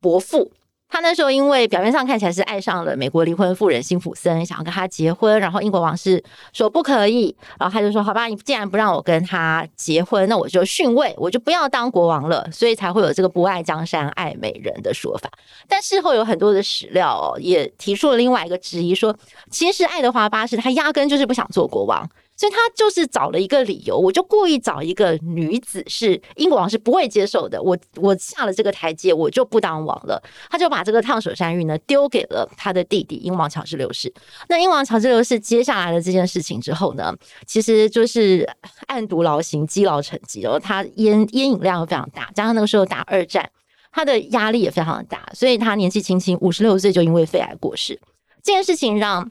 [0.00, 0.52] 伯父。
[0.88, 6.22] 他那时候因为表面上看起来是爱上了美国离婚妇人辛普森，想要跟他结婚，然后英国王室
[6.52, 15.28] 说不可以，然后他就说好吧，你既然不让我跟他结婚，那我就逊位，我就不要当国王了，所以才会有这个不爱江山爱美人的说法。
[15.68, 19.14] 但事后有很多的史料，也提出了另外一个质疑，说
[19.50, 22.08] 其实爱德华八世他压根就是不想做国王。
[22.36, 27.62] 所以他就是找了一个理由，我就故意找一个女子，是英国王是不会接受的。
[27.62, 30.22] 我我下了这个台阶，我就不当王了。
[30.50, 34.12] 他就把这个烫手山芋呢丢给了他的弟弟英王乔治六世。
[34.50, 37.10] 那英王乔治六世接下来的这件事情之后呢，
[37.46, 38.46] 其实就是
[38.86, 40.58] 暗独劳形，积劳成疾然后。
[40.58, 43.50] 他烟烟瘾量又非常大，加上那个时候打二战，
[43.90, 47.98] 他的压力也非常的大，所以他年纪轻轻五十六岁就因为肺癌过世。
[48.42, 49.30] 这件事情让。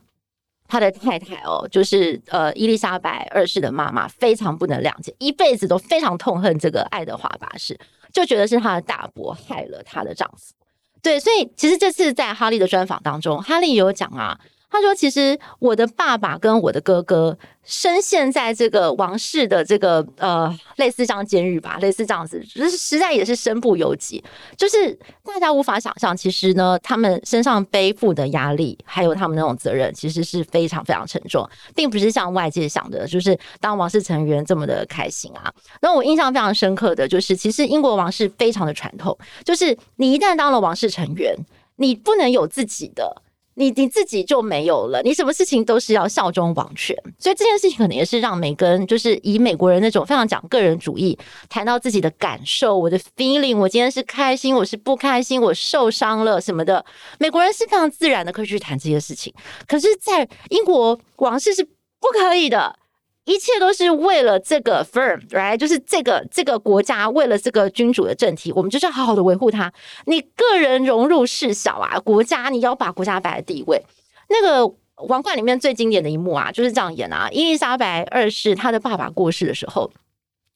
[0.68, 7.78] 他的太太哦，就是呃伊丽莎白二世的妈妈，非常不能谅解，一辈子都非常痛恨这个爱德华八世，
[8.12, 10.54] 就觉得是他的大伯害了他的丈夫。
[11.02, 14.38] 对，所以其实这次在哈利的专访当中，哈利有讲啊。
[14.68, 24.22] 他说：“其实我的爸爸跟我的哥哥深陷在这个王室的这个呃类似这样监狱吧，类似这样子，就是实在也是身不由己。
[24.56, 24.92] 就是
[25.24, 35.50] 大家无法想象，其实呢，他们身上背负的压力，还有他们那种责任，其实是非常非常沉重，并不是像外界想的，就是当王室成员这么的开心啊。
[35.80, 41.34] 那我印象非常深刻的就是，其实英国王室非常的传统，就是你一旦当了王室成员，
[41.76, 43.22] 你不能有自己的。”
[43.58, 56.84] 你你自己就没有了，你什么事情都是要效忠王权，所以这件事情可能也是让梅根就是以美国人那种非常讲个人主义，谈到自己的感受，我的 feeling，我今天是开心，我是不开心，我受伤了什么的，
[57.18, 59.32] 美国人是非常自然的可以去谈这些事情，
[59.66, 62.78] 可是，在英国王室是不可以的。
[63.26, 65.56] 一切都是为了这个 firm，right？
[65.56, 69.72] 就是这个这个国家，为了这个君主的政体，我们就是要好好的维护它。
[70.06, 73.82] 你个人融入事小啊，国家你要把国家摆在第一位。
[74.28, 74.74] 那个
[75.08, 77.28] 王冠里面最经典的一幕啊，就是这样演啊。
[77.30, 79.90] 伊丽莎白二世她的爸爸过世的时候，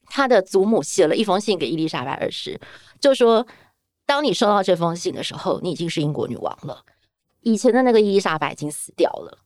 [0.07, 2.61] 她的祖母写了一封信给伊丽莎白二世，
[3.01, 3.45] 就说：
[4.07, 6.85] 当你收到这封信的时候，你已经是英国女王了。
[7.43, 9.39] 以前的那个伊丽莎白已经死掉了，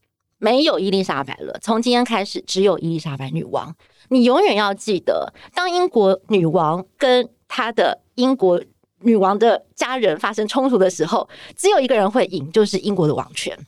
[0.45, 1.59] 没有伊丽莎白了。
[1.63, 3.75] 从今天开始，只有伊丽莎白女王。
[4.11, 8.63] 你永远要记得，当英国女王跟她的英国
[9.01, 11.27] 女王的家人发生冲突的时候，
[11.57, 13.59] 只有一个人会赢，就是英国的王权，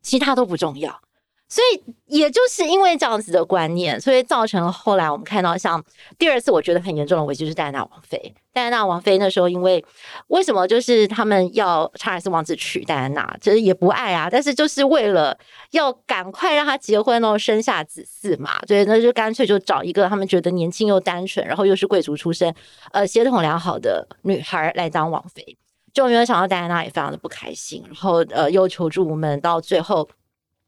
[0.00, 1.00] 其他都不重要。
[1.46, 5.82] 所以，也就是因为这样子的观念，所以造成了后来我们看到像
[6.18, 8.34] 第二次我觉得很严重的危机，就是戴安娜王妃。
[8.52, 9.84] 戴安娜王妃那时候，因为
[10.28, 15.36] 为什么就是他们要查尔斯王子娶戴安娜，其实也不爱啊，但是就是为了
[15.72, 22.52] 要赶快让她结婚，哦生下子嗣嘛，所以那就干脆就找一个他们觉得年轻又单纯，然后又是贵族出身，
[22.92, 25.56] 呃，血统良好的女孩来当王妃。
[25.92, 30.08] 就没有想到戴安娜也非常的不开心，然后呃又求助无门，到最后。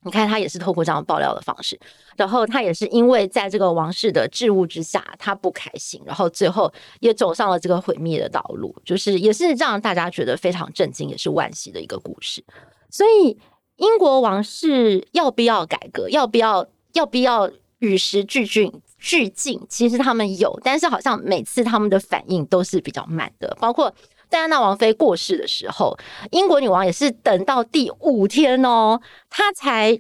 [0.07, 1.76] 你看，他也是透过这样爆料的方式，
[2.16, 12.44] 然后他也是因为在这个王室的桎梏之下，他不开心，然后最后也走上了这个毁灭的道路，就是也是让大家觉得非常震惊，也是惋惜的一个故事。
[12.88, 13.36] 所以，
[13.78, 16.09] 英国王室要不要改革？
[16.09, 17.50] 要不要要不要
[17.80, 18.72] 与时俱进？
[18.98, 19.61] 俱进？
[19.68, 23.92] 其实他们有，但是好像每次他们的反应都是比较慢的，包括。
[24.28, 25.96] 戴安娜王妃过世的时候，
[26.30, 29.00] 英国女王也是等到第五天哦，
[29.30, 29.98] 她才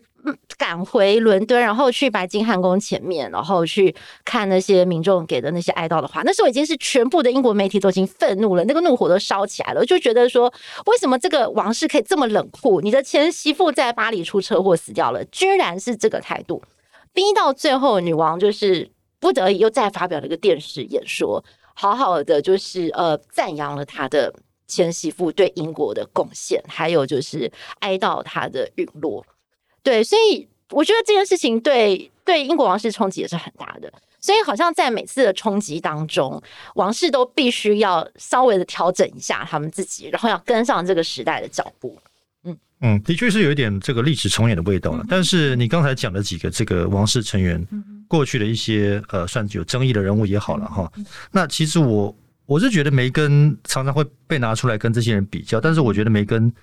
[0.58, 6.22] 赶回伦敦，然后去白金汉宫前面，然后去看那些民众给的那些哀悼的话。
[6.24, 10.52] 那时候已经是全部的英国媒体都已经愤怒了，那个怒火都烧起来了，就觉得说，
[10.86, 12.80] 为什么这个王室可以这么冷酷？
[12.80, 16.60] 你的前媳妇在巴黎出车祸死掉了，居然是这个态度，
[17.12, 21.44] 逼到最后，女王就是不得已又再发表了一个电视演说。
[21.78, 24.32] 好好的，就是呃，赞扬了他的
[24.66, 29.24] 前媳妇对英国的贡献，还有就是哀悼他的陨落。
[29.82, 33.92] 对，所以我觉得这件事情对对英国王室冲击也是很大的。
[34.18, 36.42] 所以好像在每次的冲击当中，
[36.74, 41.96] 王室都必须要稍微的调整一下他们自己，然后要跟上这个时代的脚步。
[42.46, 45.02] 嗯嗯，的确是有一点这个历史重演的味道了。
[45.02, 47.60] 嗯、但是你刚才讲的几个这个王室成员。
[47.70, 50.88] 嗯过去的一些呃，算是有争议的人物也好了哈。
[51.32, 56.54] 那其实我我是觉得梅根常常会被拿出来跟这些人比较，但是我觉得梅根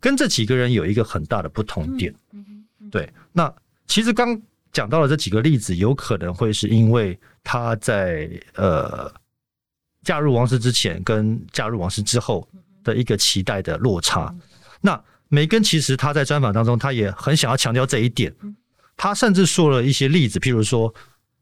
[0.00, 2.14] 跟这几个人有一个很大的不同点。
[2.90, 3.50] 对，那
[3.86, 4.38] 其实刚
[4.70, 9.10] 讲到了这几个例子，有可能会是因为他在呃
[10.02, 12.46] 嫁入王室之前跟嫁入王室之后
[12.84, 14.30] 的一个期待的落差。
[14.80, 18.34] 那梅根其实他在专访当中，他也很想要强调这一点。
[18.96, 20.92] 他甚至说了一些例子，譬如说，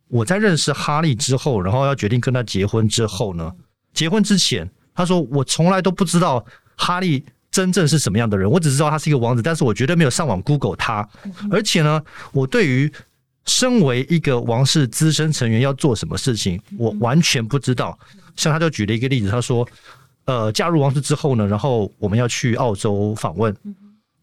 [0.09, 3.53] 我在认识哈利之后，然后要决定跟他结婚之后呢，
[3.93, 6.45] 结婚之前，他说我从来都不知道
[6.76, 11.09] 哈利真正是什么样的人，我只知道他是一个王子，但是我绝对没有上网 Google 他，
[11.51, 12.93] 而且呢，我对于
[13.47, 17.97] 身为一个王室资深成员要做什么事情，我完全不知道。
[18.35, 19.68] 像他就举了一个例子，他说，
[20.27, 23.55] 呃，嫁入王室之后呢，然后我们要去澳洲访问。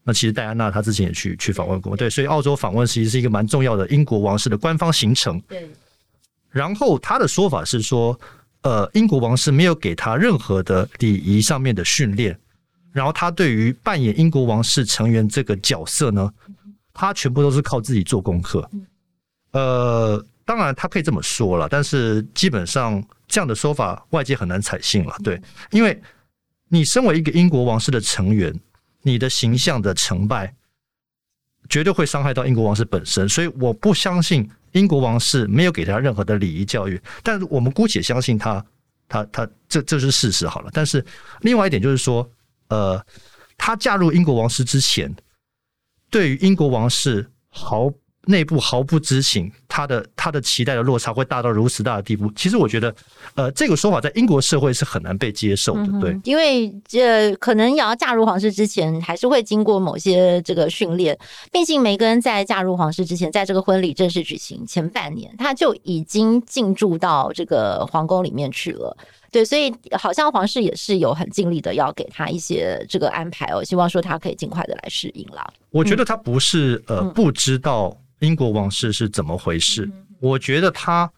[0.04, 5.40] 那其实戴安娜她之前也去去访问过，对，所以澳洲访问其实是一个蛮重要的英国王室的官方行程。
[5.42, 5.70] 对。
[6.50, 8.18] 然后他的说法是说，
[8.62, 12.38] 呃，英国王室没有给他任何的礼仪上面的训练，
[12.90, 16.30] 然后他对于扮演英国王室成员这个角色呢，
[16.92, 18.68] 他全部都是靠自己做功课。
[19.52, 25.40] 呃，当然他可以这么说了，但是基本上这样的说法外界很难采信了，对，
[25.70, 26.00] 因为
[26.68, 28.52] 你身为一个英国王室的成员。
[29.04, 30.54] 你的形象的成败，
[31.68, 37.02] 绝对会伤害到英国王室本身，所以我不相信英国王室没有给他任何的礼仪教育。
[37.20, 38.64] 但我们姑且相信他，
[39.08, 40.70] 他他这这是事实好了。
[40.72, 41.04] 但是
[41.40, 42.30] 另外一点就是说，
[42.68, 43.04] 呃，
[43.58, 45.12] 他嫁入英国王室之前，
[46.08, 47.92] 对于英国王室毫。
[48.26, 52.30] 内部毫不知情，他的他的期待的落差会大到如此大的地步。
[52.36, 52.94] 其实我觉得，
[53.34, 61.18] 呃，这个说法在英国社会是很难被接受的，嗯、对，因为呃，可能也要嫁入皇室之前，还是会经过某些这个训练。
[61.50, 68.96] 毕竟梅根在嫁入皇室之前，在这个婚礼正式举行前半年，他就已经进驻到这个皇宫里面去了。
[69.32, 75.50] 对，所以好像皇室也是有很尽力的要给他一些这个安排哦，希望说他可以尽快的来适应啦。
[75.70, 77.96] 我觉得他不是、嗯、呃不知道。
[78.22, 79.90] 英国王室是怎么回事？
[80.20, 81.10] 我觉得他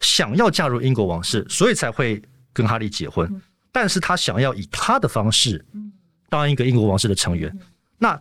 [0.00, 2.22] 想要嫁入英国王室，所以才会
[2.52, 3.42] 跟哈利结婚。
[3.72, 5.64] 但是他想要以他的方式
[6.28, 7.54] 当一个英国王室的成员。
[7.98, 8.20] 那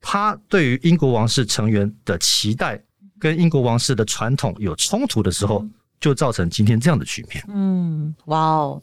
[0.00, 2.80] 他对于英国王室成员的期待
[3.18, 5.66] 跟英国王室的传统有冲突的时候，
[5.98, 7.42] 就造成今天这样的局面。
[7.48, 8.82] 嗯，哇哦。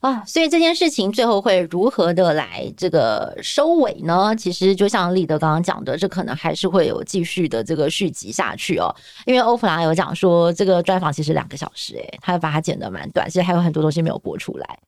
[0.00, 4.36] 啊，所以这件事情最后会如何的来这个收尾呢？
[4.36, 8.94] 其实就像立德刚刚讲的，这可能还是会有继续的这个续集下去哦。
[9.24, 14.78] 因为欧普拉有讲说，这个专访其实两个小时，诶，他把它剪得蛮短，其实还有很多东西没有播出来。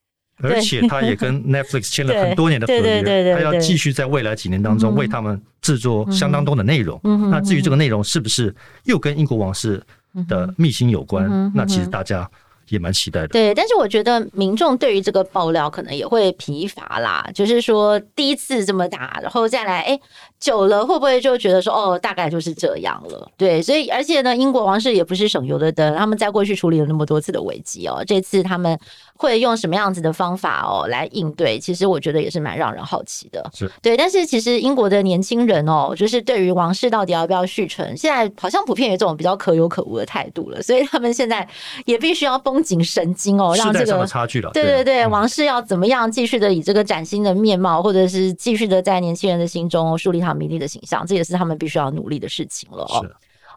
[0.40, 7.00] 而且他也跟 Netflix 签了很多年的合约，他要继续在未来几年当中为他们制作相当多的内容。
[7.02, 8.54] 那至于这个内容是不是
[8.84, 9.82] 又跟英国王室
[10.28, 12.30] 的秘辛有关，那其实大家。
[12.68, 17.28] 也蛮期待的，对，但是我觉得民众对于这个爆料可能也会疲乏啦。
[17.34, 20.00] 就是说第一次这么大，然后再来，哎，
[20.40, 23.28] 久了会不会就觉得说，哦，大概就是这样了？
[23.36, 28.78] 对，所以而且呢，英国王室也不是省油的灯，他们在过去处理了那么多次的危机哦，这次他们
[29.16, 31.58] 会用什么样子的方法哦来应对？
[31.58, 33.50] 其实我觉得也是蛮让人好奇的。
[33.52, 41.46] 是，对，但是其实英国的年轻人哦，就是对于王室到底要不要续存，现在好像普遍有这种比较可有可无的态度了，所以他们现在
[41.84, 44.50] 也必须要绷紧神经哦，让这个差距了。
[44.52, 53.04] 对对对，王室要怎么样继续的以这个崭新的面貌，或者是继续的在年轻人的心中树立他们明丽的形象，这也是他们必须要努力的事情了哦。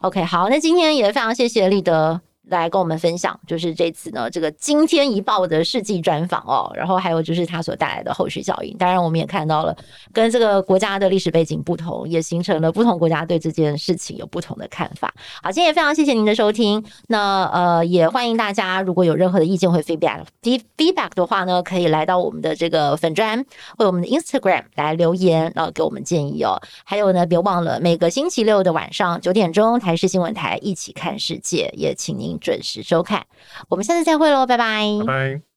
[0.02, 2.20] OK，好，那今天也非常谢谢立德。
[2.48, 8.76] 来跟我们分享，就是这次呢，这个惊天一爆的世纪专访哦，然后还有就是它所带来的后续效应。
[8.76, 9.76] 当然，我们也看到了
[10.12, 15.14] 跟这个国家的历史背景不同，也形成了不同国家对这件事情有不同的看法。
[15.42, 16.84] 好，今天也非常谢谢您的收听。
[17.06, 23.42] 那呃，也欢迎大家如果有任何的意见或 feedback feedback 的话呢，可以来到我们的这个粉专
[23.78, 26.60] 或我们的 Instagram 来留言，然后给我们建议哦。
[26.84, 32.31] 还有呢，别忘了每个星期六的晚上九点钟，台视新闻台一起看世界，也请您。
[32.38, 33.26] 准时收看，
[33.68, 34.84] 我们下次再会喽，拜拜。
[35.00, 35.51] 拜拜。